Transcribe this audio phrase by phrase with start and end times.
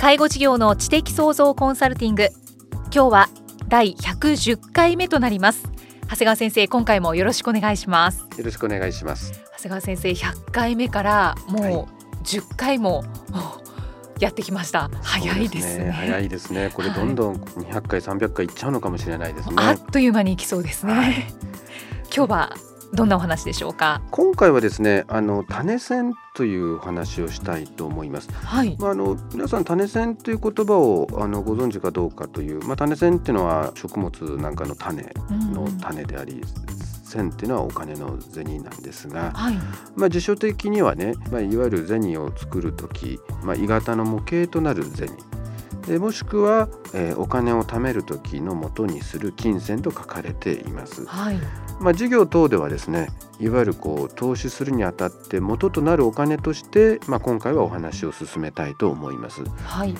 [0.00, 2.30] 介護事業の知的創造コンサルティング。
[2.84, 3.28] 今日は
[3.68, 5.64] 第110回目となります。
[6.04, 8.26] 長谷川先生今回もよろしくお願いします。
[8.38, 9.32] よろしくお願いします。
[9.58, 13.60] 長谷川先生100回目からもう10回も、は
[14.18, 14.90] い、やってきました。
[15.02, 16.70] 早いですね、ね、早いですね。
[16.72, 21.14] これどんどん200回300回いっちゃうのかもしれないですね、あっという間にいきそうですね、はい、
[22.16, 22.56] 今日は
[22.92, 24.02] どんなお話でしょうか？
[24.10, 28.30] 今回はですねあの種線という話をしたいと思います。
[28.32, 28.76] はい。
[28.80, 36.42] まああの皆さん種線という言葉をあのご存知かどうかという、まあ種線っていうのは食物なんかの種の種であり、
[37.04, 39.54] 銭っていうのはお金の銭なんですが、はい、
[39.94, 45.10] まあ辞書的にはね、まあいわゆる銭を作る時、まあ鋳型の模型となる銭。
[45.90, 51.04] でもしくは、えー、お金を貯める時の元にする金銭と書かれています。
[51.04, 51.38] はい
[51.80, 53.08] まあ、事業等ではですね
[53.40, 59.42] いわゆるこう投資するにあたって元となるお金として、まあ、今回はお話を進めたいと思います。
[59.64, 59.94] はい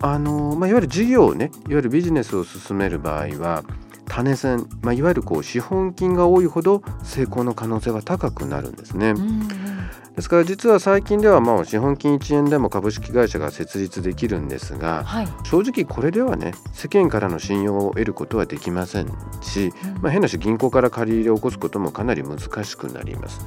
[0.00, 3.64] あのまあ、いわゆる事業をねいわゆるビジネスを進める場合は
[4.06, 9.10] 種銭、まあ、いわゆるこう資本金が多いほど成功の可能性は高くなるんですね。
[9.10, 9.48] うん
[10.18, 19.06] ですから実は最近ではまあ資本金1円でも株式会社が設立できるんですが、はい、正直これではね世間からの信用を得ることはできません
[19.42, 23.46] し、まあ、変なし銀行から借り入れを起こすこともかなり難しくなります。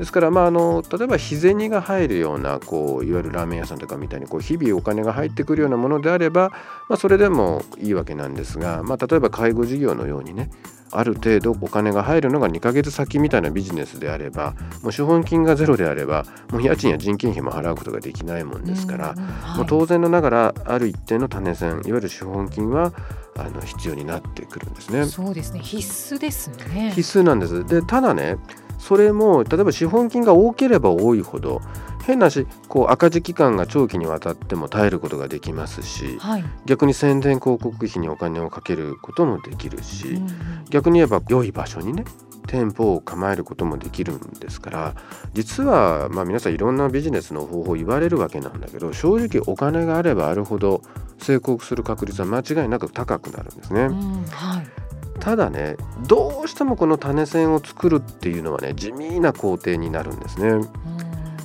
[0.00, 6.48] ですから、まあ、あの例えば日銭が入るようなこういわゆるラーメン屋さんとかみたいにこう日々お金が入ってくるようなものであれば、
[6.88, 10.50] まあ、それでもいいわけなんですが、まあ、例えば介護事業のようにね
[10.90, 22.94] ある程度お金が入るのが2ヶ月先みたいなビジネスであればもう資本金がゼロであればもう家賃や人件費も払うことができないもんですから、はい、もう当然のながらある一定の種銭いわゆる資本金は
[23.36, 25.04] あの必要になってくるんですね。
[25.04, 25.60] そうですね。
[25.60, 26.92] 必須ですね。
[26.94, 27.64] 必須なんです。
[27.66, 28.36] でただね
[28.80, 31.60] それも例えば資本金が多ければ多いほど
[32.06, 42.04] 変なしこう赤字期間が長期にわたっても耐えることができますし、はい、逆に宣伝広告費にお金をかけることもできるし、うん、逆に言えば良い場所にね
[42.46, 44.94] 店舗を構えることもできるんですから
[45.34, 50.82] 実はまあ皆さんいろんなビジネスの方法を言われるわけなんだけど正直お金があればあるほど
[51.18, 53.82] 成功する確率は間違いなく高くなるんですね。
[53.82, 54.79] うんはい
[55.20, 55.76] ただね
[56.06, 60.66] どうしてもこの種線を作るっていうのはね地味な工程になるんですね。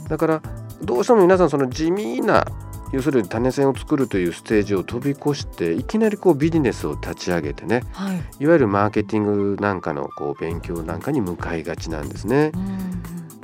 [0.07, 0.41] だから
[0.81, 2.45] どうしても皆さんその地味な
[2.91, 12.51] 要するに種線を作るというステージを飛び越していきなりこうビジネスを立ち上げてね、はい、いわゆるマーケティングなんかのこう勉強なんかに向かいがちなんですね。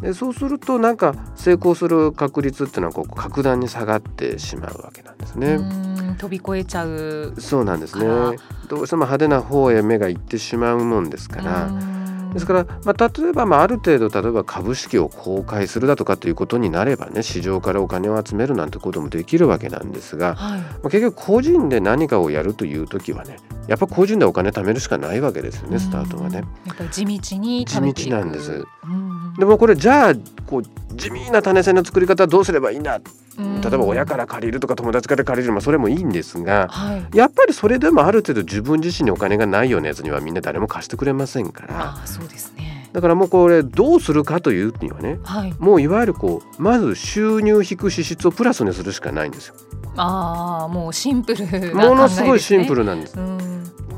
[0.01, 5.59] でそうするとなんか成功する確率っていうのはこう格段に下がってしまうわけなんですね。
[6.17, 8.05] 飛び越えちゃうそうなんですね。
[8.67, 11.69] どうしても派手な方へ目がいってしまうもんですから。
[12.33, 26.43] ですから、まあ、例えば、まあ、ある程度例えば株式を公開するだとかということになればね市場からお金を集めるなんてこともできるわけなんですが、はい、まあ、結局個人で何かをやるという時はねやっぱ個人でお金貯めるしかないわけですよねスタートはね。
[26.65, 27.75] やっぱり地道に地
[28.09, 28.65] 道なんです。
[29.41, 30.13] でもこれじゃあ
[30.45, 30.63] こう
[30.95, 33.01] 地味な種銭の作り方どうすればいいんだ？
[33.39, 41.95] 例えば親から借りるとか友達から借りるもそれもいいんですが、はい、やっぱりそれでもある程度自分自身にお金がないようなやつにはみんな誰も貸してくれませんから。
[42.03, 42.87] あそうですね。
[42.93, 49.55] だからもうこれどうするかというにはね、はい、もういわゆるこうまず収入引く支出をプラスにするしかないんですよ。
[49.97, 53.17] ああもうシンプル、ね、ものすごいシンプルなんです。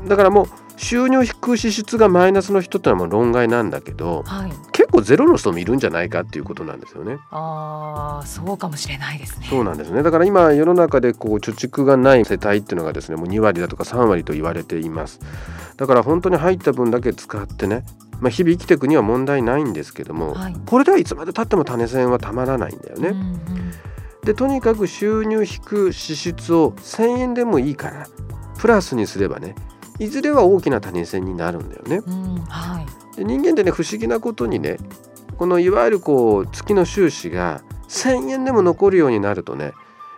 [0.08, 7.18] だからもう収入引く支出がマイナスの人ってのはもう論外なんだけど、はい、結構ゼロの人もいるんじゃないかっていうことなんですよね。
[7.30, 9.46] ああそうかもしれないですね。
[9.48, 10.02] そうなんですね。
[10.02, 15.20] だから今世の中でこう貯蓄がない世帯っていうのがですねもう2割だとか3割と言われています。
[15.76, 17.84] だから本当に入った分だけ使ってね
[18.20, 23.08] まあ、日々生きていくには問題ないんですけども、はい、これではいつまでたっても種銭はたまらないんだよね。
[23.08, 23.72] うんうん、
[24.24, 28.06] でとにかく収入引く支出を1,000円でもいいから
[28.58, 29.54] プラスにすればね
[29.98, 32.02] いずれは大きな種銭になるんだよね。
[32.06, 32.86] うんはい
[33.16, 34.76] で人間ってね不思議なことにね
[35.38, 39.72] このいわゆるこう月の収支が1,000円でも残るようになるとね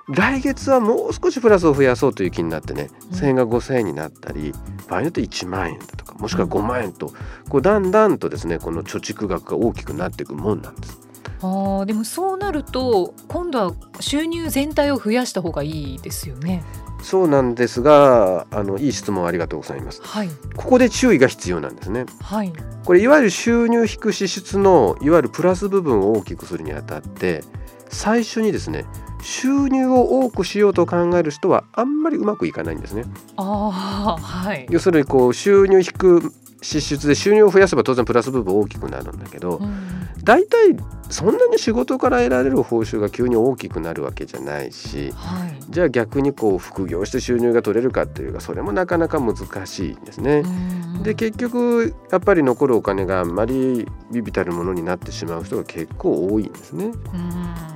[0.08, 4.54] 来月はもう少しプラスを増やそうという気になってねうん1,000円が5,000円になったり
[4.88, 7.12] 場合によって1万円だとかもしくは5万円と
[7.48, 11.00] こうだんだんとですねこの貯蓄額が大きくなっていくもんなんです。
[11.42, 16.64] あーでもそうなると今度は収入全体を増やした方がいいですよね。
[17.02, 20.00] そうなんですがあのいい質問ありがとうございます。
[20.02, 22.06] はいここで注意が必要なんですね。
[22.20, 22.52] はい
[22.84, 27.42] これいわゆる収入引く支出のいわゆるプラス部分を大きくするにあたって
[27.88, 28.86] 最初にですね
[29.22, 33.04] 収入を多くしようと考える人はあんまりうまくいかないんですね。
[33.36, 34.66] ああはい。
[34.70, 36.32] 要するにこう収入引く
[36.62, 40.76] 支出で収入を増やせば当然プラス部分大きくなるんだけどうん大体
[41.08, 45.56] そんなに仕事から得られる報酬が急に大きくなるわけじゃないしはい。
[45.70, 49.36] じゃあ逆にこう副業して収入が取れるかっていうかそれもなかなか難
[49.66, 50.42] しいんですね。
[50.44, 56.86] うんで結局やっぱり残るお金があんまり微々たるものになってしまう人が結構多いんですね。
[56.86, 56.92] うん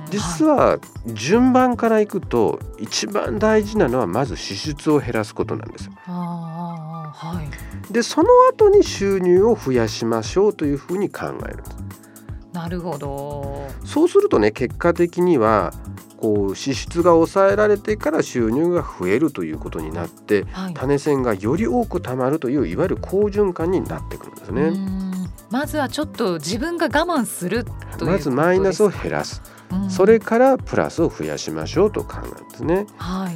[0.09, 5.89] 実は順番からいくと一番大事なのはまず支出を減らすことなんです。
[6.05, 7.93] あーあーはい。
[7.93, 11.77] でその後に収入を増やしましょうというふうに考えるんです。
[12.53, 13.67] なるほど。
[13.85, 15.73] そうするとね結果的には
[16.17, 20.73] こう支出が抑えられてから収入が増えるということになってはい。
[20.73, 24.69] 種銭がより多く貯まるといういわゆる好循環になってくるんですうね。
[24.69, 25.11] ん
[25.49, 27.65] まずはちょっと自分が我慢する
[27.97, 32.85] というまずマイナスを減らす、うんそれからプラスを増やしましょうと考えるんですね。
[32.97, 33.35] はい。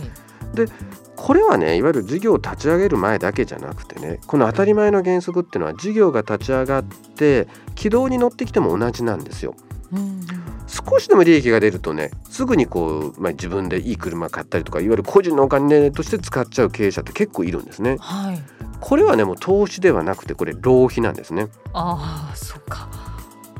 [1.15, 9.55] これはねいわゆる事業を立ち上げる前だけじゃなくてねこの当たり前の原則っていうのは事業が立ち上がって軌道に乗ってきても同じなんですよ。
[9.91, 10.25] うんうん
[10.67, 17.97] 少しでも利益が出るとねすぐにこう、まあ、自分でいい車買ったりとかいわゆる個人のお金として使っちゃう経営者って結構いるんですね。
[17.99, 18.41] はい。
[18.81, 21.47] これはねもう投資ではなくてこれ浪費なんですね。
[21.73, 22.89] ああそうか。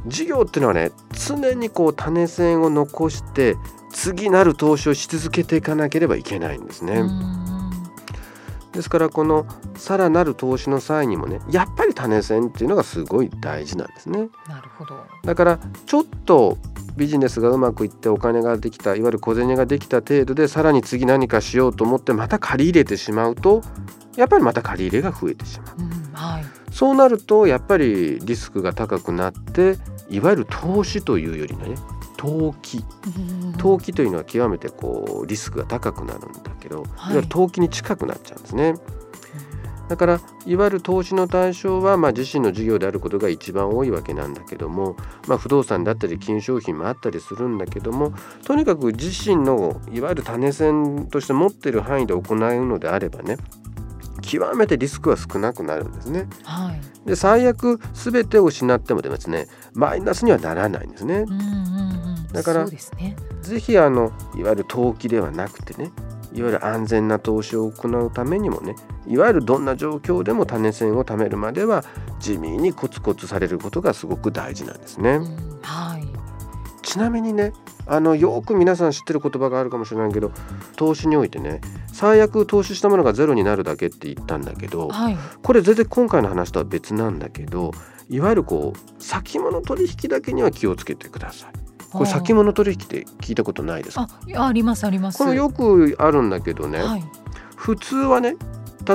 [0.08, 0.92] 事業っていうのはね
[1.28, 3.56] 常にこう種銭を残して
[3.92, 7.04] 次なる投資をし続けていかなければいけないんですね。
[8.76, 9.46] うんですからこの
[9.76, 14.30] さらなる投資の際にもねやっぱり種銭っていうのがすごい大事なんですね。
[14.48, 15.04] なるほど。
[15.24, 16.58] だからちょっと
[16.96, 23.62] ビジネスがうまくいってお金ができたいわゆる小銭ができた程度でさらに次何かしようと思ってまた借り入れてしまうと
[24.16, 25.76] やっぱりまた借り入れが増えてしまう。
[25.80, 26.46] うんはい。
[26.72, 29.78] そうなるとやっぱりリスクが高くなって
[30.10, 31.76] いわゆる投資というよりね
[32.26, 32.84] 投機
[33.18, 38.76] うん投機というのは極めてこうリスクが高くなるんだけど、い、はいわゆる投機に近くなっちゃうんですね。
[39.88, 44.96] だからいわゆる投資の対象は、まあ、自身の事業であることが一番多いわけなんだけども、
[45.28, 48.12] まあ、不動産だったり金商品もあったりするんだけども
[48.46, 53.38] とにかく自身のいわゆる種銭として持っている範囲で行うのであればね
[54.22, 56.28] 極めてリスクは少なくなるんですね。
[56.44, 57.08] はい。
[57.08, 61.18] で最悪全てを失ってもですねマイナスにはならないんですね。
[61.18, 62.15] うんうんうん。
[62.36, 63.16] だからね。
[63.42, 65.92] ぜひあのいわゆる投機ではなくてね
[66.34, 68.76] いわゆる安全な投資を行うためにもね
[69.08, 71.84] いわゆるどんな状況でも種銭を貯めるまでは
[72.20, 75.12] 地味にコツコツされることがすごく大事なんですね。
[75.16, 76.06] うんはい。
[76.82, 77.54] ちなみにね
[77.88, 80.32] あのよく皆さん知ってる言葉があるかもしれないけど
[80.76, 81.62] 投資においてね
[81.92, 85.18] 最悪投資したものがゼロになるだけって言ったんだけどはい。
[85.42, 87.72] これ全然今回の話とは別なんだけど
[88.10, 91.65] いわゆるこう先物取引だけには気をつけてください。
[91.98, 94.08] これ先物取引って聞いたことないですか？
[94.36, 95.18] あ、ありますあります。
[95.18, 97.04] これよくあるんだけどね、はい。
[97.56, 98.36] 普通はね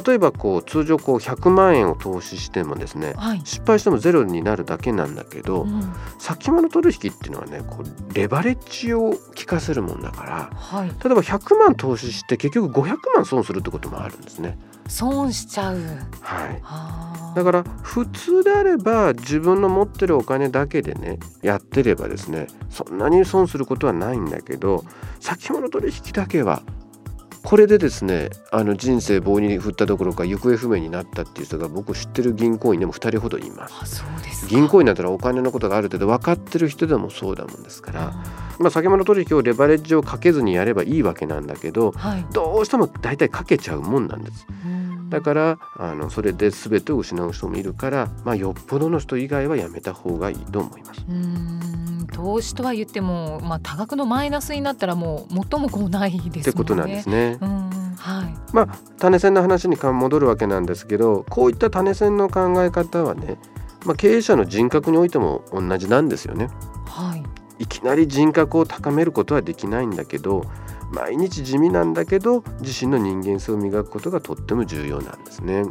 [0.07, 3.40] 例えばこう通常こう100万円を投資してもですねはい。
[3.45, 9.16] 失敗してもゼロになるだけなんだけど、うん先物取引っていうのはねこうレバレッジを効
[9.47, 10.88] かせるもんだからはい。
[10.88, 14.59] 例えば100万投資して結局500万損するってこともあるんですね。
[14.90, 15.76] 損しちゃう。
[16.20, 24.85] はいあだから普通であれば自分の持ってるお金だけでねやってればですねそんなに損することはないんだけど
[25.20, 26.62] 先物取引だけは
[27.42, 34.04] これでですねあの人生棒に振ったどころか行方不明になったっていう人が僕知ってる銀行員でも2人ほどいます。
[34.49, 38.14] 銀行員だったらお金のことがある程度分かってる人でもそうだもんですから、
[38.59, 42.26] まあ、先物取引をレバレッジをかけずにやればいいわけなんだけどはい。
[42.32, 44.47] どうしても大体かけちゃうもんなんです。
[44.64, 44.79] うん
[45.10, 51.04] だからあのそれで全てを失う人もいるから、まあ、よっぽどの人以外はやめた方がいいと思います。
[51.08, 56.40] うーん投資とは言っても、まあ、多額のマイナスになったらもう元も子もないですもんね。
[56.40, 57.38] ってことなんですね。
[57.40, 58.34] うんはい。
[58.52, 63.38] まあ種銭の話に戻るわけなんですけどこういった種銭の考え方はね、
[63.84, 66.48] まあ、経営者の人格においても同じなんですよね。
[66.86, 67.22] はい。
[67.58, 70.46] いきなり人格を高めることはできないんだけど
[70.90, 75.64] 毎日地味なんだけど自身の人間性を磨くことがとっても重要なんですね。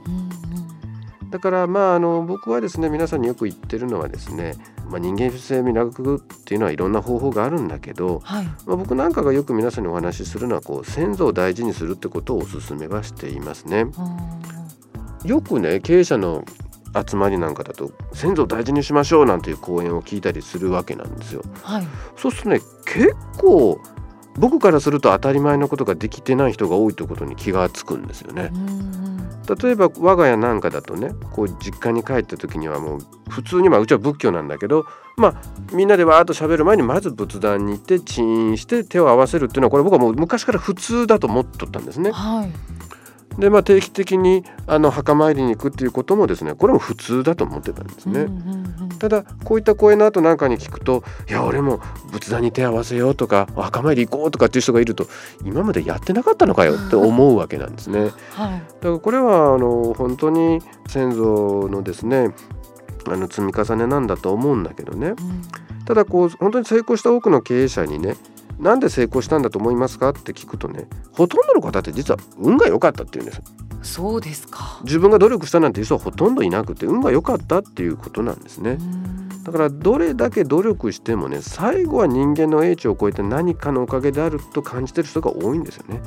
[1.29, 4.55] だからまああの僕はですね皆さんによく言ってるのはですね、
[4.89, 13.85] まあ、人間性磨くっていうのはいろんな方法があるんだけど、はい、まあ、僕なんかがよく皆さんにお話しするのはこう先祖を大事にするってことをお勧めはしていますね。
[15.23, 16.43] よくね経営者の
[17.07, 21.43] 集まりなんかだと先祖を大事にしましょうなんていう講演を聞いたりするわけなんですよ。
[21.61, 23.79] はい、そうするとね結構
[24.37, 28.51] 僕からすると当たり前のことができてない人が多いということに気がつくんですよね。
[29.61, 34.85] 例えば我が家なんかだとねこう実家に帰った時にはもう普通にまあうちは仏教なんだけど
[35.17, 35.41] まあ
[35.73, 42.11] みんなでわーっと喋る前にまず仏壇に行ってチーンして手を合わせるっていうのはこれ僕はもう昔から普通だと思っとったんですね。
[42.11, 42.78] はい
[43.39, 48.27] でまあ、定期的にあの墓参りに行くっていうこともですねこれも普通だと思ってたんですね。
[48.99, 51.79] ただこういった講演の後なんかに聞くと「いや俺も
[52.11, 55.07] 仏壇に手合わせよう」とか「墓参り行こう」とかっていう人がいると
[55.45, 58.01] 今までやってなかったのかよって思うわけなんですね。
[58.01, 62.33] はい、だからこれはあの本当に先祖のですね
[63.07, 65.15] あの積み重ねなんだと思うんだけどね、うん、
[65.85, 68.17] ただこう本当に成功した多くの経営者にね
[68.59, 73.41] なんで成功したんだと思いますかって聞くとねほとんどの方って実は運が良かったって言うんです。
[73.81, 74.81] そうですか。
[74.83, 78.77] 自分が努力したなんていう人はほとんどいなくて運が良かったっていうことなんですね。
[79.43, 86.01] だからどれだけ努力してもね最後は人間の英知を超えて何かのおかげであると感じてる人が多いんですよね。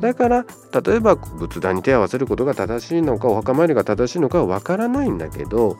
[0.00, 0.44] だから
[0.84, 5.78] 例えば仏壇に手を合わせることが正しいのかお墓参りが正しいのかはわからないんだけど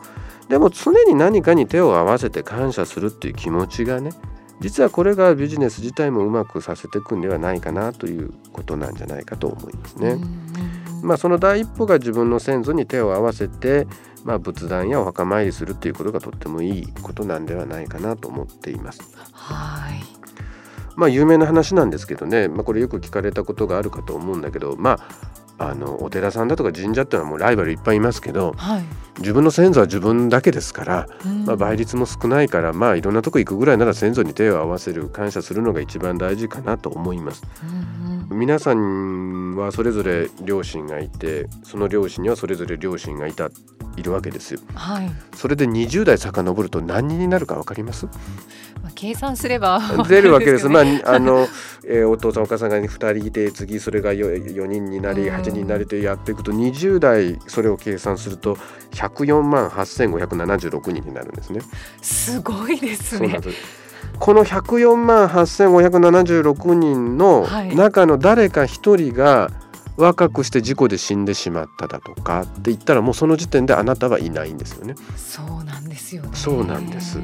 [0.49, 4.11] でも常に何かに手を合わせて感謝するっていう気持ちがね
[4.59, 10.17] 実はこれがビジネス自体もうまくさせていくんではないかなということなんじゃないかと思いますね。
[11.03, 13.85] まあ、その第一歩が自分の先祖に手を合わせて、
[14.23, 19.01] まあ、仏壇やお墓参りするっていうことがとってもいいことなんではないかなと思っています。
[19.31, 20.15] はい
[20.95, 28.83] まあ有名な話なんですけどね、まあ、これよく聞かれたことがあるかと思うんだけどまああのお寺さんだとか神社っていうのはもうライバルいっぱいいますけど、はい、
[29.19, 31.07] 自分の先祖は自分だけですから、
[31.45, 37.43] まあ、倍率も少ないからまあいろんなとこ行くぐらいなら先祖に手を合わせる感謝するのが一番大事かなと思います。
[37.63, 43.49] うんうん、皆さんはそれぞれ両親がいてその両親にはそれぞれ両親がいた
[43.95, 44.59] いるわけですよ。
[44.73, 48.07] はい、それで20代遡ると何人になるか分かります？
[48.07, 48.17] まあ、
[48.95, 50.67] 計算すれば、出るわけです。
[50.69, 51.47] まああの、
[51.85, 58.57] えー、お父さんお母さんが2人いて次それが 4, 4人になり8人になりとやっていくと20代それを計算すると
[58.93, 61.61] 104万8576人になるんですね。
[62.01, 63.39] すごいですね。
[64.19, 68.65] この104万8576人の中の誰か1
[69.11, 69.51] 人が
[69.97, 74.95] 若くして事故で死んでしまっただとかって言ったらもうその時点であなたはいないんですよね。
[75.15, 76.29] そうなんですよね。
[76.33, 77.19] そうなんです。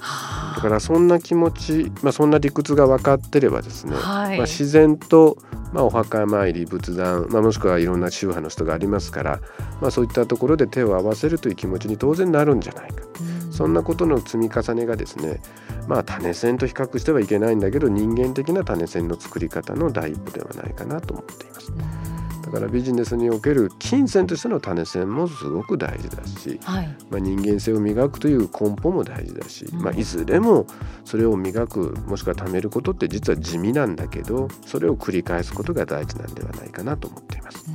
[0.00, 5.36] だからそんな気持ち、まあ、そんな理屈が分かってればですね、はい、まあ、自然と、
[5.72, 9.40] まあ、お墓参り仏壇、まあ、もしくはいろんな宗派の人がありますから、
[9.80, 15.40] まあ、そういったところで手を合わせるという気持ちに当然なるんじゃないか、うん、そんなことの積み重ねがですね、
[15.86, 21.72] まあ、種銭と比較してはいけないんだけど人間的な種銭の作り方の第一歩ではないかなと思っています。
[21.72, 22.09] うん
[22.50, 30.66] だからビジネスにおける金銭としての種銭もすごく大事だし、はい、まあ、人間性を磨くという根本も大事だし、うん、まあ、いずれも
[31.04, 37.70] それを磨くもしくは貯めることって実は地味なんだけどそれを繰り返すことが大事なんではないかなと思っています。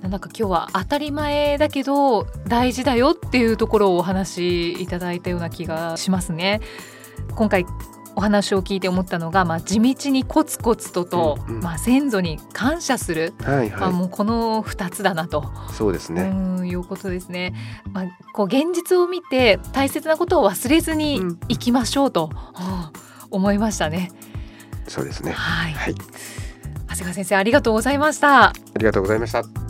[0.00, 6.60] なんか今日は当たり前だけど大事だよっていうところをお話しいただいたような気がしますね。
[7.34, 7.66] 今回
[8.20, 15.50] お話を聞いて思ったのが、まあ、地道にコツコツとと、うんうん、まあ、先祖に感謝する、はいはい、まあ、もうこの2つだなと。
[15.72, 16.24] そうですね。
[16.24, 17.54] うんいうことですね。
[17.94, 22.28] まあ、こう現実を見て大切なことを忘れずにいきましょうと、
[23.30, 24.12] うん、思いましたね。
[24.86, 26.00] そうですね、はい、はい、長
[26.88, 28.48] 谷川先生ありがとうございました。
[28.48, 29.69] ありがとうございました。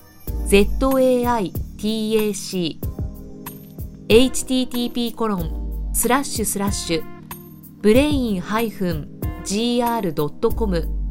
[0.51, 2.41] ZAITAC
[4.09, 7.03] http コロンスラッシュスラッシュ
[7.79, 8.81] ブレイン -gr.com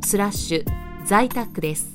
[0.05, 0.65] スラッシュ
[1.07, 1.91] 在宅です。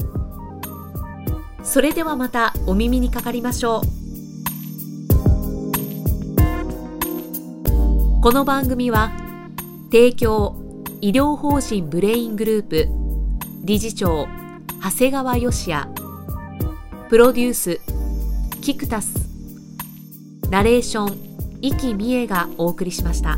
[1.62, 3.82] それではまたお耳にかかりましょう。
[8.22, 9.12] この番組は
[9.92, 10.56] 提供
[11.00, 12.88] 医療法人ブレイングループ
[13.64, 14.28] 理事長
[14.82, 16.05] 長谷川芳也
[17.08, 17.82] プロデュース
[18.62, 19.14] キクタス
[20.50, 23.38] ナレーション生きみえがお送りしました。